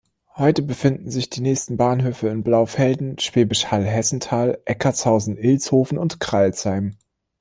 [0.35, 6.93] Heute befinden sich die nächsten Bahnhöfe in Blaufelden, Schwäbisch Hall-Hessental, Eckartshausen-Ilshofen und Crailsheim.